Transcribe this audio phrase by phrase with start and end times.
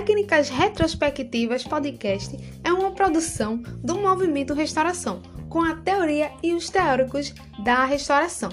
[0.00, 2.34] Técnicas Retrospectivas Podcast
[2.64, 5.20] é uma produção do movimento Restauração,
[5.50, 8.48] com a teoria e os teóricos da restauração.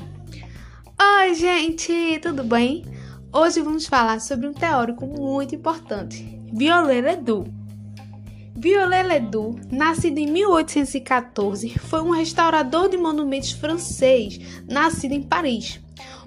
[1.01, 2.83] Oi, gente, tudo bem?
[3.31, 7.49] Hoje vamos falar sobre um teórico muito importante, Viollet Ledoux.
[8.53, 14.37] Viollet Ledoux, nascido em 1814, foi um restaurador de monumentos francês,
[14.67, 15.79] nascido em Paris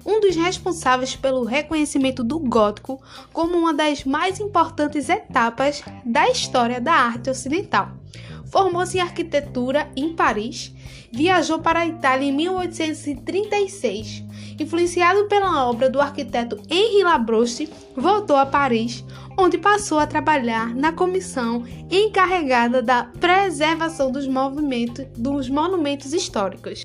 [0.05, 3.01] um dos responsáveis pelo reconhecimento do gótico
[3.31, 7.91] como uma das mais importantes etapas da história da arte ocidental.
[8.51, 10.73] Formou-se em arquitetura em Paris,
[11.11, 14.23] viajou para a Itália em 1836.
[14.59, 19.03] Influenciado pela obra do arquiteto Henri Labrousse, voltou a Paris,
[19.37, 26.83] onde passou a trabalhar na comissão encarregada da preservação dos, movimentos, dos monumentos históricos.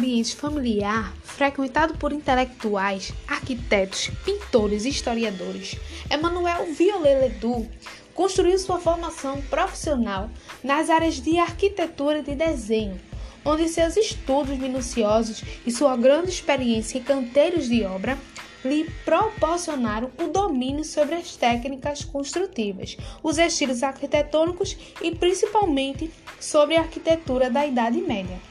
[0.00, 5.76] Ambiente familiar frequentado por intelectuais, arquitetos, pintores e historiadores,
[6.10, 7.68] Emmanuel Violet Ledoux
[8.14, 10.30] construiu sua formação profissional
[10.64, 12.98] nas áreas de arquitetura e de desenho,
[13.44, 18.18] onde seus estudos minuciosos e sua grande experiência em canteiros de obra
[18.64, 26.80] lhe proporcionaram o domínio sobre as técnicas construtivas, os estilos arquitetônicos e principalmente sobre a
[26.80, 28.49] arquitetura da Idade Média.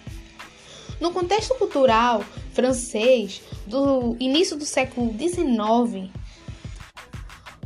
[0.99, 6.11] No contexto cultural francês do início do século XIX,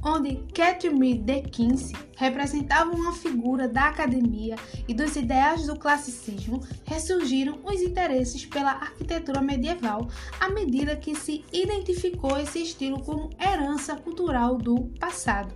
[0.03, 4.55] onde Catherine de Quincy representava uma figura da academia
[4.87, 10.07] e dos ideais do classicismo, ressurgiram os interesses pela arquitetura medieval
[10.39, 15.53] à medida que se identificou esse estilo como herança cultural do passado.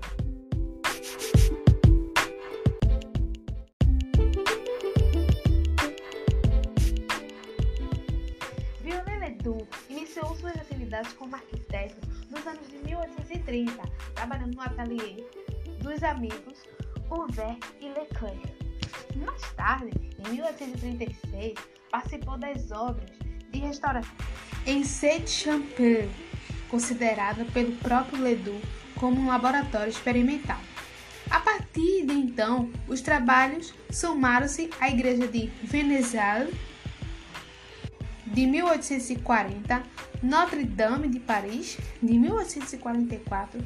[10.87, 11.95] Atividades como arquiteto
[12.29, 13.73] nos anos de 1830,
[14.15, 15.23] trabalhando no ateliê
[15.81, 16.63] dos amigos
[17.09, 18.39] Urver e Leclerc.
[19.17, 21.55] Mais tarde, em 1836,
[21.91, 23.09] participou das obras
[23.51, 24.15] de restauração
[24.65, 26.09] em Saint-Champel,
[26.69, 28.61] considerada pelo próprio Ledoux
[28.95, 30.59] como um laboratório experimental.
[31.29, 36.47] A partir de então, os trabalhos somaram-se à igreja de Venezial
[38.25, 39.83] de 1840,
[40.21, 43.59] Notre-Dame de Paris, de 1844,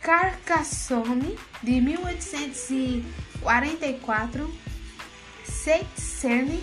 [0.00, 4.50] Carcassonne, de 1844,
[5.96, 6.60] Seine,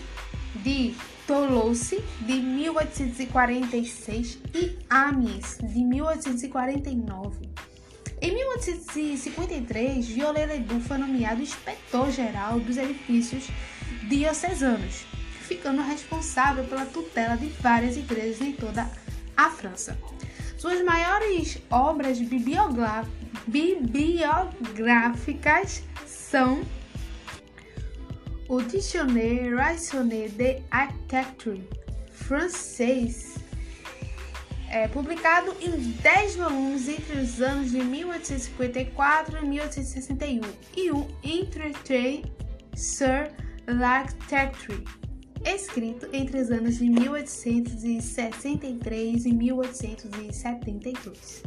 [0.64, 0.94] de
[1.28, 7.50] Toulouse, de 1846 e Amiens, de 1849.
[8.22, 13.50] Em 1853, Viollet Ledoux foi nomeado inspetor-geral dos edifícios
[14.08, 15.04] diocesanos
[15.46, 19.05] ficando responsável pela tutela de várias igrejas em toda a
[19.50, 19.98] França.
[20.58, 22.20] Suas maiores obras
[23.48, 26.64] bibliográficas são
[28.48, 31.62] o Dictionnaire Raisonné de Architecture
[32.12, 33.36] francês,
[34.70, 40.42] é, publicado em 10 volumes entre os anos de 1854 e 1861,
[40.76, 42.24] e o Entretien
[42.76, 43.30] sur
[43.68, 44.84] l'architecture
[45.46, 51.44] escrito entre os anos de 1863 e 1872.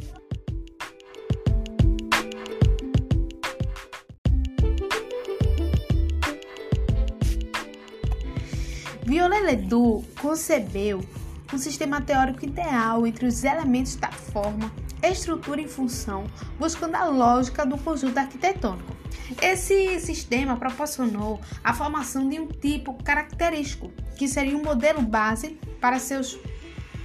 [9.05, 11.03] Viollet Ledoux concebeu
[11.51, 14.71] um sistema teórico ideal entre os elementos da forma,
[15.01, 16.27] estrutura e função,
[16.59, 18.98] buscando a lógica do conjunto arquitetônico.
[19.41, 25.99] Esse sistema proporcionou a formação de um tipo característico, que seria um modelo base para
[25.99, 26.37] seus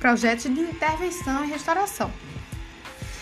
[0.01, 2.11] projetos de intervenção e restauração.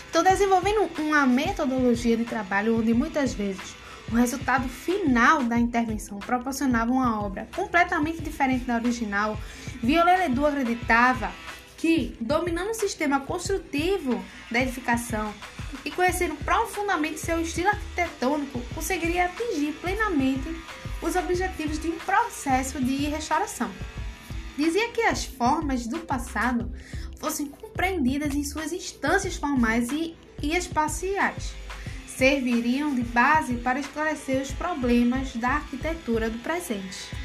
[0.09, 3.75] Então, desenvolvendo uma metodologia de trabalho onde muitas vezes
[4.11, 9.37] o resultado final da intervenção proporcionava uma obra completamente diferente da original,
[9.81, 11.31] Viollet Ledoux acreditava
[11.83, 15.33] que, dominando o sistema construtivo da edificação
[15.83, 20.47] e conhecendo profundamente seu estilo arquitetônico, conseguiria atingir plenamente
[21.01, 23.69] os objetivos de um processo de restauração.
[24.57, 26.71] Dizia que as formas do passado
[27.19, 31.51] fossem compreendidas em suas instâncias formais e, e espaciais,
[32.07, 37.22] serviriam de base para esclarecer os problemas da arquitetura do presente.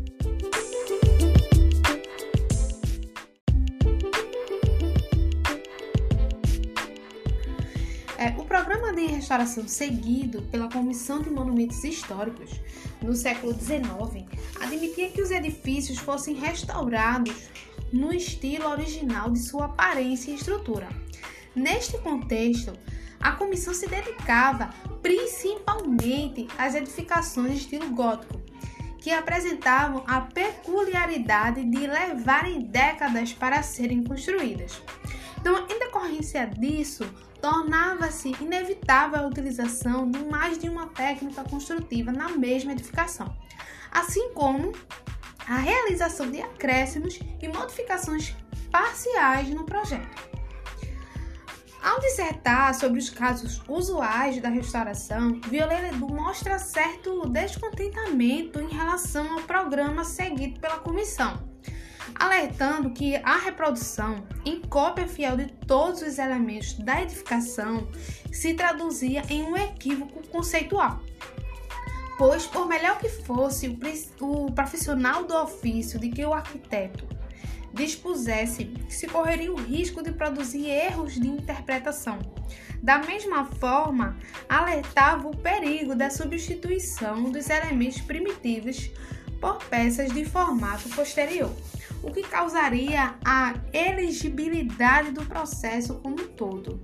[8.98, 12.60] De restauração seguido pela Comissão de Monumentos Históricos
[13.00, 14.26] no século XIX
[14.60, 17.48] admitia que os edifícios fossem restaurados
[17.92, 20.88] no estilo original de sua aparência e estrutura.
[21.54, 22.72] Neste contexto,
[23.20, 24.70] a comissão se dedicava
[25.00, 28.40] principalmente às edificações de estilo gótico,
[28.98, 34.82] que apresentavam a peculiaridade de levarem décadas para serem construídas.
[35.40, 37.08] Então, em decorrência disso,
[37.48, 43.34] tornava-se inevitável a utilização de mais de uma técnica construtiva na mesma edificação,
[43.90, 44.72] assim como
[45.48, 48.36] a realização de acréscimos e modificações
[48.70, 50.28] parciais no projeto.
[51.82, 59.32] Ao dissertar sobre os casos usuais da restauração, Violeta Edu mostra certo descontentamento em relação
[59.32, 61.47] ao programa seguido pela comissão
[62.14, 67.88] alertando que a reprodução em cópia fiel de todos os elementos da edificação
[68.32, 71.00] se traduzia em um equívoco conceitual.
[72.16, 73.68] Pois, por melhor que fosse
[74.20, 77.06] o profissional do ofício de que o arquiteto
[77.72, 82.18] dispusesse, se correria o risco de produzir erros de interpretação.
[82.82, 84.16] Da mesma forma,
[84.48, 88.90] alertava o perigo da substituição dos elementos primitivos
[89.40, 91.54] por peças de formato posterior
[92.02, 96.80] o que causaria a elegibilidade do processo como um todo.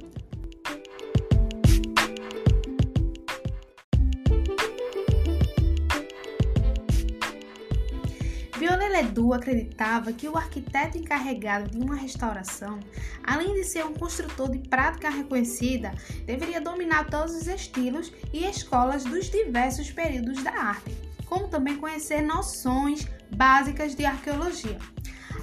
[8.95, 12.79] Ledoux acreditava que o arquiteto encarregado de uma restauração,
[13.25, 15.93] além de ser um construtor de prática reconhecida,
[16.25, 20.97] deveria dominar todos os estilos e escolas dos diversos períodos da arte,
[21.27, 24.79] como também conhecer noções básicas de arqueologia.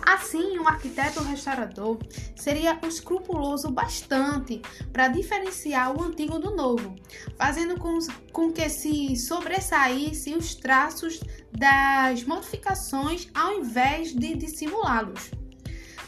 [0.05, 1.97] Assim, um arquiteto restaurador
[2.35, 4.61] seria escrupuloso bastante
[4.91, 6.95] para diferenciar o antigo do novo,
[7.37, 7.97] fazendo com,
[8.31, 11.19] com que se sobressaísse os traços
[11.51, 15.40] das modificações ao invés de dissimulá-los.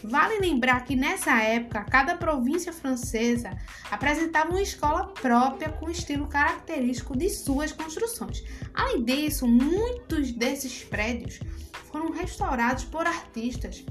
[0.04, 3.52] Vale lembrar que nessa época, cada província francesa
[3.90, 8.44] apresentava uma escola própria com estilo característico de suas construções.
[8.74, 11.40] Além disso, muitos desses prédios
[11.90, 13.86] foram restaurados por artistas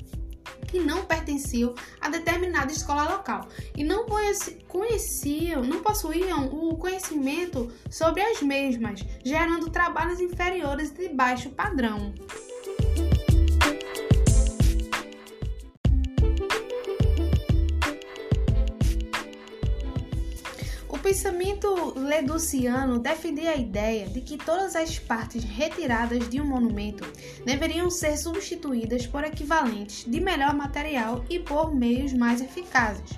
[0.68, 4.06] que não pertenciam a determinada escola local e não
[4.66, 12.14] conheciam, não possuíam o conhecimento sobre as mesmas, gerando trabalhos inferiores de baixo padrão.
[21.22, 27.04] Pensamento leduciano defendia a ideia de que todas as partes retiradas de um monumento
[27.44, 33.08] deveriam ser substituídas por equivalentes de melhor material e por meios mais eficazes.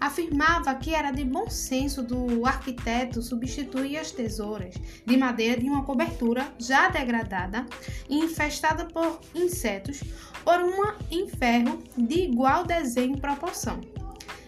[0.00, 4.74] Afirmava que era de bom senso do arquiteto substituir as tesouras
[5.04, 7.66] de madeira de uma cobertura já degradada
[8.08, 10.00] e infestada por insetos
[10.42, 13.82] por uma em ferro de igual desenho e proporção.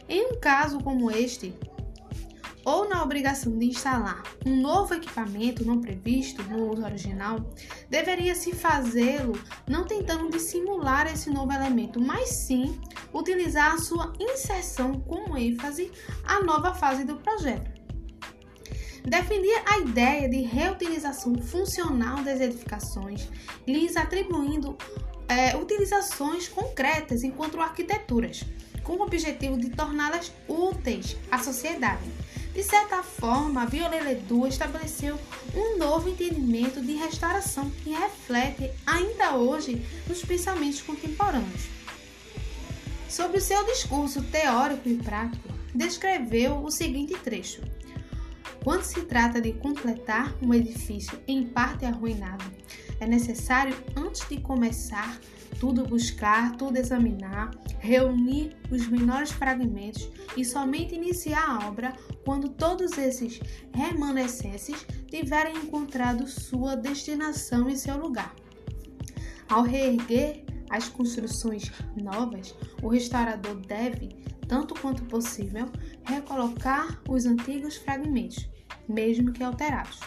[0.08, 1.52] Em um caso como este,
[2.66, 7.38] ou na obrigação de instalar um novo equipamento não previsto no uso original,
[7.88, 12.78] deveria-se fazê-lo não tentando dissimular esse novo elemento, mas sim
[13.14, 15.92] utilizar a sua inserção como ênfase
[16.24, 17.70] à nova fase do projeto.
[19.04, 23.28] Defendia a ideia de reutilização funcional das edificações,
[23.64, 24.76] lhes atribuindo
[25.28, 28.42] é, utilizações concretas enquanto arquiteturas,
[28.82, 32.02] com o objetivo de torná-las úteis à sociedade
[32.56, 35.20] de certa forma, Viollet Ledoux estabeleceu
[35.54, 41.66] um novo entendimento de restauração que reflete ainda hoje nos pensamentos contemporâneos.
[43.10, 47.60] Sobre o seu discurso teórico e prático, descreveu o seguinte trecho:
[48.64, 52.44] Quando se trata de completar um edifício em parte arruinado,
[53.00, 55.18] é necessário, antes de começar,
[55.60, 62.96] tudo buscar, tudo examinar, reunir os menores fragmentos e somente iniciar a obra quando todos
[62.98, 63.40] esses
[63.74, 68.34] remanescentes tiverem encontrado sua destinação e seu lugar.
[69.48, 74.08] Ao reerguer as construções novas, o restaurador deve,
[74.48, 75.70] tanto quanto possível,
[76.04, 78.48] recolocar os antigos fragmentos,
[78.88, 80.00] mesmo que alterados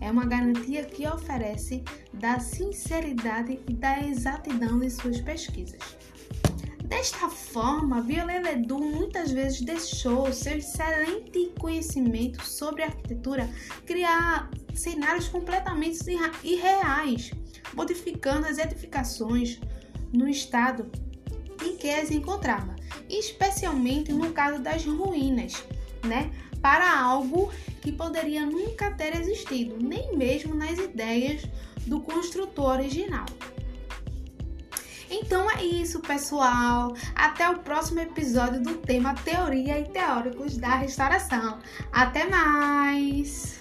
[0.00, 5.80] é uma garantia que oferece da sinceridade e da exatidão de suas pesquisas.
[6.84, 13.48] Desta forma, Viollet Ledoux muitas vezes deixou seu excelente conhecimento sobre arquitetura
[13.84, 15.98] criar cenários completamente
[16.42, 17.30] irreais,
[17.74, 19.60] modificando as edificações
[20.12, 20.90] no estado
[21.62, 22.74] em que as encontrava,
[23.10, 25.62] especialmente no caso das ruínas,
[26.02, 26.30] né?
[26.60, 27.52] para algo
[27.88, 31.42] que poderia nunca ter existido, nem mesmo nas ideias
[31.86, 33.24] do construtor original.
[35.10, 36.94] Então é isso, pessoal.
[37.14, 41.60] Até o próximo episódio do tema Teoria e Teóricos da Restauração.
[41.90, 43.58] Até mais!